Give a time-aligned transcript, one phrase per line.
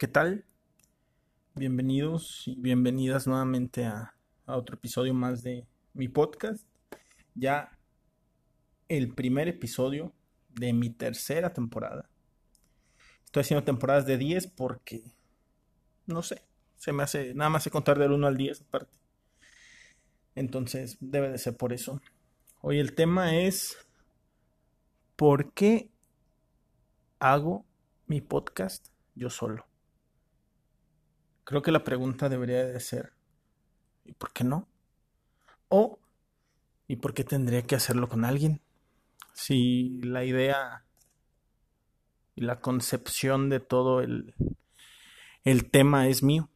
[0.00, 0.46] ¿qué tal?
[1.54, 4.14] Bienvenidos y bienvenidas nuevamente a,
[4.46, 6.66] otro episodio más de mi podcast.
[7.34, 7.78] Ya
[8.88, 10.14] el primer episodio
[10.48, 12.08] de mi tercera temporada.
[13.26, 15.02] Estoy haciendo temporadas de 10 porque,
[16.06, 16.46] no sé,
[16.78, 18.96] se me hace, nada más sé contar del 1 al 10 aparte.
[20.34, 22.00] Entonces, debe de ser por eso.
[22.62, 23.76] Hoy el tema es,
[25.16, 25.90] ¿por qué
[27.18, 27.66] hago
[28.06, 29.69] mi podcast yo solo?
[31.50, 33.12] Creo que la pregunta debería de ser,
[34.04, 34.68] ¿y por qué no?
[35.68, 35.98] O,
[36.86, 38.60] ¿y por qué tendría que hacerlo con alguien?
[39.32, 40.84] Si la idea
[42.36, 44.36] y la concepción de todo el,
[45.42, 46.48] el tema es mío.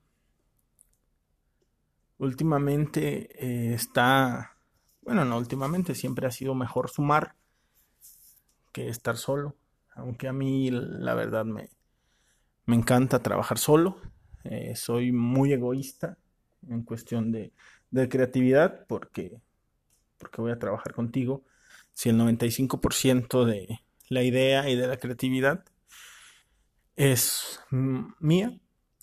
[2.18, 4.56] Últimamente eh, está,
[5.02, 7.34] bueno, no, últimamente siempre ha sido mejor sumar
[8.70, 9.56] que estar solo,
[9.96, 11.70] aunque a mí la verdad me,
[12.64, 14.13] me encanta trabajar solo
[14.44, 16.18] eh, soy muy egoísta
[16.68, 17.52] en cuestión de,
[17.90, 19.40] de, creatividad porque,
[20.18, 21.42] porque voy a trabajar contigo.
[21.92, 25.64] Si el 95% de la idea y de la creatividad
[26.96, 28.58] es mía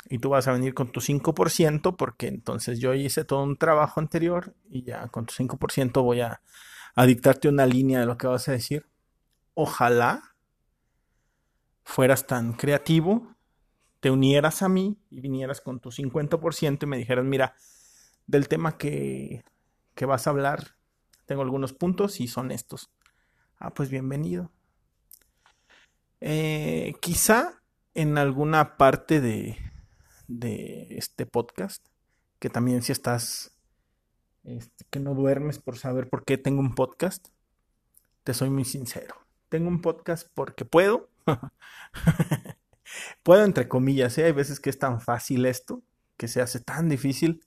[0.09, 3.99] y tú vas a venir con tu 5% porque entonces yo hice todo un trabajo
[3.99, 6.41] anterior y ya con tu 5% voy a,
[6.95, 8.85] a dictarte una línea de lo que vas a decir.
[9.53, 10.35] Ojalá
[11.83, 13.35] fueras tan creativo
[14.01, 17.55] te unieras a mí y vinieras con tu 50% y me dijeras, mira,
[18.27, 19.43] del tema que,
[19.95, 20.75] que vas a hablar,
[21.27, 22.89] tengo algunos puntos y son estos.
[23.59, 24.51] Ah, pues bienvenido.
[26.19, 27.61] Eh, quizá
[27.93, 29.57] en alguna parte de,
[30.27, 31.85] de este podcast,
[32.39, 33.55] que también si estás,
[34.43, 37.27] este, que no duermes por saber por qué tengo un podcast,
[38.23, 39.15] te soy muy sincero.
[39.49, 41.09] Tengo un podcast porque puedo.
[43.23, 44.25] Puedo entre comillas, ¿eh?
[44.25, 45.83] hay veces que es tan fácil esto,
[46.17, 47.41] que se hace tan difícil,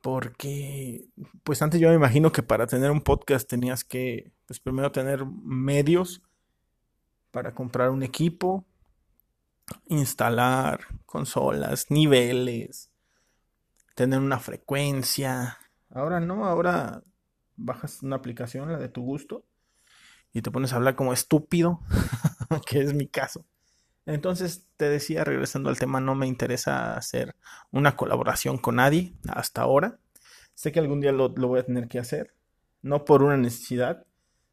[0.00, 1.06] porque
[1.44, 5.24] pues antes yo me imagino que para tener un podcast tenías que, pues primero tener
[5.26, 6.22] medios
[7.30, 8.66] para comprar un equipo,
[9.86, 12.90] instalar consolas, niveles,
[13.94, 15.58] tener una frecuencia.
[15.90, 17.02] Ahora no, ahora
[17.56, 19.44] bajas una aplicación, la de tu gusto,
[20.32, 21.80] y te pones a hablar como estúpido,
[22.66, 23.46] que es mi caso.
[24.06, 27.36] Entonces, te decía, regresando al tema, no me interesa hacer
[27.70, 29.98] una colaboración con nadie hasta ahora.
[30.54, 32.34] Sé que algún día lo, voy a tener que hacer,
[32.82, 34.04] no por una necesidad,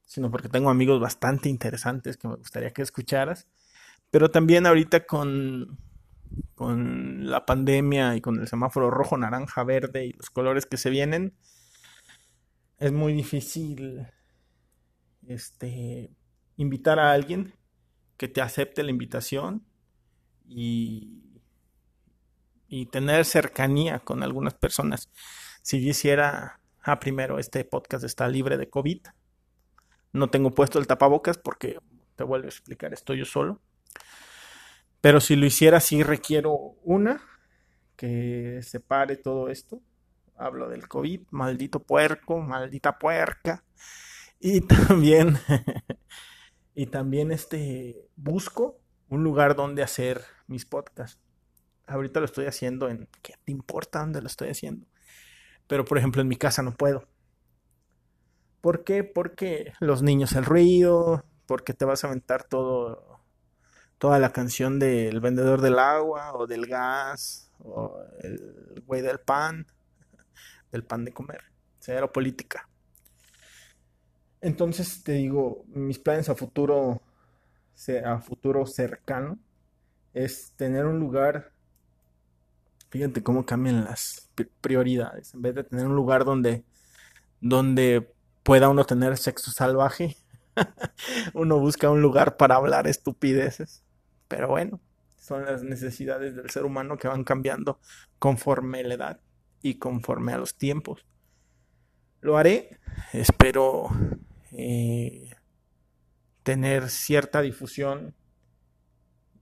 [0.06, 3.48] sino porque tengo amigos bastante interesantes que me gustaría que escucharas.
[4.12, 5.80] Pero también ahorita con,
[6.56, 10.90] con la pandemia y con el semáforo rojo, naranja, verde y los colores que se
[10.90, 11.34] vienen,
[12.78, 14.08] es muy difícil
[15.28, 16.12] este,
[16.56, 17.54] invitar a alguien
[18.20, 19.66] que te acepte la invitación
[20.46, 21.24] y,
[22.68, 25.10] y tener cercanía con algunas personas.
[25.62, 29.00] Si yo hiciera, ah, primero, este podcast está libre de COVID.
[30.12, 31.80] No tengo puesto el tapabocas porque,
[32.18, 33.62] te vuelvo a explicar, estoy yo solo.
[35.00, 36.54] Pero si lo hiciera, sí requiero
[36.84, 37.24] una
[37.96, 39.82] que separe todo esto.
[40.36, 43.64] Hablo del COVID, maldito puerco, maldita puerca.
[44.42, 45.38] Y también
[46.80, 48.80] y también este busco
[49.10, 51.20] un lugar donde hacer mis podcasts.
[51.86, 54.88] Ahorita lo estoy haciendo en ¿qué te importa dónde lo estoy haciendo?
[55.68, 57.06] Pero por ejemplo en mi casa no puedo.
[58.62, 59.04] ¿Por qué?
[59.04, 63.20] Porque los niños el ruido, porque te vas a aventar todo
[63.98, 69.68] toda la canción del vendedor del agua o del gas o el güey del pan,
[70.72, 71.44] del pan de comer,
[71.80, 72.70] cero política.
[74.42, 77.02] Entonces te digo, mis planes a futuro,
[78.06, 79.38] a futuro cercano,
[80.14, 81.52] es tener un lugar,
[82.90, 84.30] fíjate cómo cambian las
[84.62, 86.64] prioridades, en vez de tener un lugar donde,
[87.42, 88.14] donde
[88.44, 90.16] pueda uno tener sexo salvaje,
[91.34, 93.84] uno busca un lugar para hablar estupideces,
[94.28, 94.80] pero bueno,
[95.18, 97.80] son las necesidades del ser humano que van cambiando
[98.20, 99.20] conforme la edad
[99.62, 101.06] y conforme a los tiempos.
[102.22, 102.80] Lo haré,
[103.14, 103.90] espero
[104.52, 105.30] eh,
[106.44, 108.16] tener cierta difusión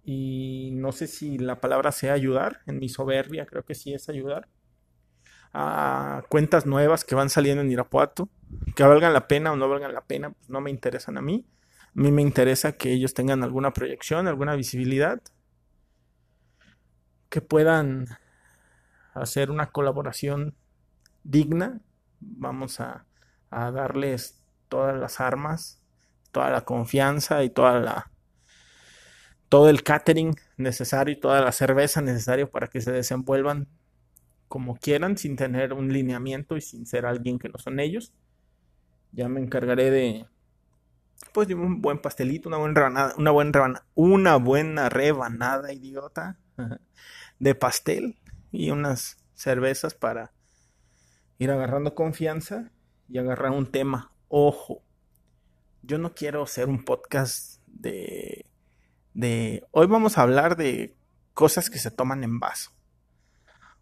[0.04, 4.08] y no sé si la palabra sea ayudar, en mi soberbia creo que sí es
[4.08, 4.48] ayudar,
[5.54, 8.30] a cuentas nuevas que van saliendo en Irapuato,
[8.76, 11.46] que valgan la pena o no valgan la pena, pues no me interesan a mí.
[11.88, 15.22] A mí me interesa que ellos tengan alguna proyección, alguna visibilidad,
[17.30, 18.08] que puedan
[19.14, 20.56] hacer una colaboración
[21.24, 21.82] digna.
[22.20, 23.06] Vamos a,
[23.50, 25.82] a darles todas las armas,
[26.32, 28.12] toda la confianza y toda la
[29.50, 33.68] todo el catering necesario y toda la cerveza necesaria para que se desenvuelvan
[34.48, 38.14] como quieran, sin tener un lineamiento y sin ser alguien que no son ellos.
[39.12, 40.26] Ya me encargaré de,
[41.34, 46.38] pues, de un buen pastelito, una buena rebanada, una buena rebanada, una buena rebanada, idiota,
[47.40, 48.18] de pastel
[48.52, 50.32] y unas cervezas para
[51.38, 52.72] ir agarrando confianza
[53.08, 54.12] y agarrar un tema.
[54.30, 54.84] Ojo,
[55.84, 58.46] yo no quiero hacer un podcast de,
[59.14, 59.66] de...
[59.72, 60.98] Hoy vamos a hablar de
[61.34, 62.72] cosas que se toman en vaso.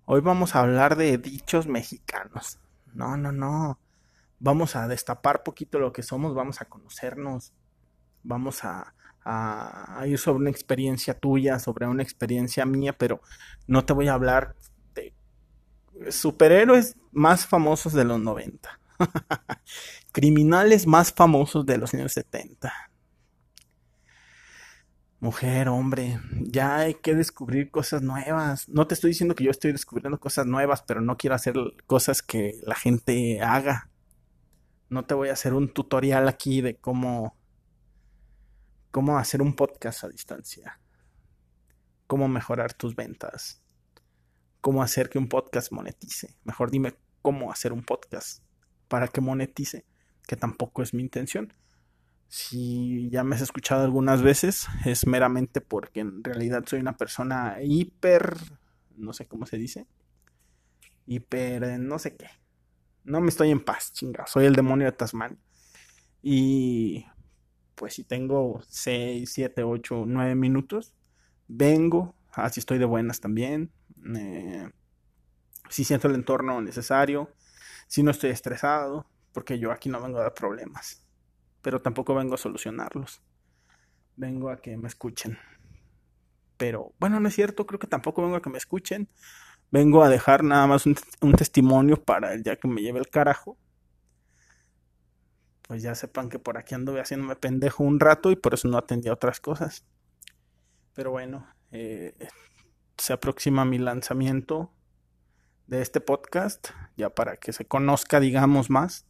[0.05, 2.59] Hoy vamos a hablar de dichos mexicanos.
[2.93, 3.79] No, no, no.
[4.37, 7.53] Vamos a destapar poquito lo que somos, vamos a conocernos,
[8.21, 8.93] vamos a,
[9.23, 13.21] a, ir sobre una experiencia tuya, sobre una experiencia mía, pero
[13.65, 14.55] no te voy a hablar
[14.93, 15.15] de
[16.11, 18.79] superhéroes más famosos de los 90.
[20.15, 22.71] Criminales más famosos de los años 70.
[25.19, 28.69] Mujer, hombre, ya hay que descubrir cosas nuevas.
[28.69, 32.21] No te estoy diciendo que yo estoy descubriendo cosas nuevas, pero no quiero hacer cosas
[32.21, 33.89] que la gente haga.
[34.87, 37.35] No te voy a hacer un tutorial aquí de cómo
[38.91, 40.79] cómo hacer un podcast a distancia.
[42.07, 43.61] Cómo mejorar tus ventas.
[44.61, 46.37] Cómo hacer que un podcast monetice.
[46.45, 48.45] Mejor dime cómo hacer un podcast
[48.87, 49.85] para que monetice,
[50.27, 51.53] que tampoco es mi intención.
[52.27, 57.57] Si ya me has escuchado algunas veces, es meramente porque en realidad soy una persona
[57.61, 58.35] hiper,
[58.97, 59.87] no sé cómo se dice,
[61.05, 62.27] hiper, no sé qué.
[63.03, 65.37] No me estoy en paz, chinga, soy el demonio de Tasmania.
[66.23, 67.05] Y
[67.75, 70.95] pues si tengo 6, 7, 8, 9 minutos,
[71.47, 73.71] vengo, así estoy de buenas también.
[74.17, 74.69] Eh,
[75.69, 77.29] si siento el entorno necesario,
[77.87, 79.05] si no estoy estresado,
[79.35, 81.05] porque yo aquí no vengo a dar problemas,
[81.61, 83.21] pero tampoco vengo a solucionarlos.
[84.15, 85.37] Vengo a que me escuchen.
[86.55, 89.09] Pero bueno, no es cierto, creo que tampoco vengo a que me escuchen.
[89.71, 90.95] Vengo a dejar nada más un,
[91.33, 93.57] testimonio para el día que me lleve el carajo.
[95.63, 98.77] Pues ya sepan que por aquí ando haciéndome pendejo un rato y por eso no
[98.77, 99.85] atendí otras cosas.
[100.93, 102.15] Pero bueno, eh,
[102.97, 104.71] se aproxima mi lanzamiento
[105.67, 109.05] de este podcast, ya para que se conozca, digamos, más,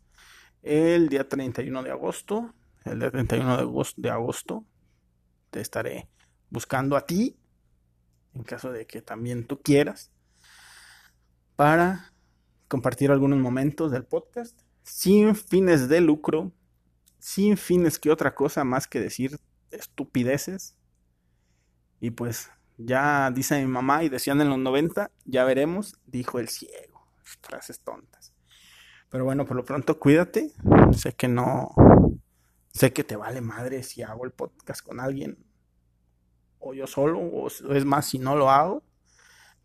[0.65, 2.53] el día 31 de agosto.
[2.83, 4.65] El día 31 de agosto, de agosto
[5.51, 6.09] te estaré
[6.50, 7.38] buscando a ti,
[8.33, 10.12] en caso de que también tú quieras,
[11.56, 12.12] para
[12.67, 16.51] compartir algunos momentos del podcast sin fines de lucro,
[17.19, 19.39] sin fines que otra cosa más que decir
[19.71, 20.77] estupideces.
[22.00, 26.50] Y pues ya dice mi mamá y decían en los 90, ya veremos, dijo el
[26.50, 27.07] ciego.
[27.41, 28.34] Frases tontas.
[29.15, 30.51] Pero bueno, por lo pronto cuídate.
[30.91, 31.69] Sé que no.
[32.73, 35.38] Sé que te vale madre si hago el podcast con alguien.
[36.59, 37.19] O yo solo.
[37.19, 38.83] O es más, si no lo hago.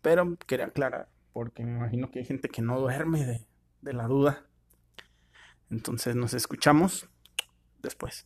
[0.01, 1.09] Pero quería aclarar.
[1.33, 3.45] Porque me imagino que hay gente que no duerme de,
[3.81, 4.45] de la duda.
[5.69, 7.09] Entonces nos escuchamos
[7.81, 8.25] después.